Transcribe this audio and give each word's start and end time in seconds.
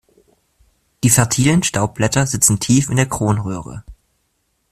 Die 1.03 1.11
fertilen 1.11 1.61
Staubblätter 1.61 2.25
sitzen 2.25 2.59
tief 2.59 2.89
in 2.89 2.95
der 2.95 3.05
Kronröhre. 3.07 3.83